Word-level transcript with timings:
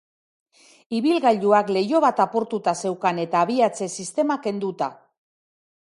Ibilgailuak 0.99 1.69
leiho 1.77 2.01
bat 2.07 2.23
apurtuta 2.25 2.75
zeukan 2.85 3.23
eta 3.27 3.45
abiatze 3.47 3.93
sistema 4.01 4.39
kenduta. 4.47 4.93